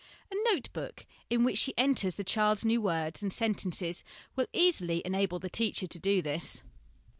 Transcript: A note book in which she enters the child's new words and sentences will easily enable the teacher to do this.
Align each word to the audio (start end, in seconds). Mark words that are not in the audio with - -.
A 0.31 0.35
note 0.51 0.73
book 0.73 1.05
in 1.29 1.43
which 1.43 1.59
she 1.59 1.75
enters 1.77 2.15
the 2.15 2.23
child's 2.23 2.65
new 2.65 2.81
words 2.81 3.21
and 3.21 3.31
sentences 3.31 4.03
will 4.35 4.47
easily 4.51 5.03
enable 5.05 5.37
the 5.37 5.47
teacher 5.47 5.85
to 5.85 5.99
do 5.99 6.23
this. 6.23 6.63